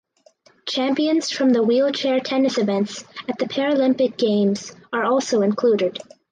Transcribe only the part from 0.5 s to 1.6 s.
Champions from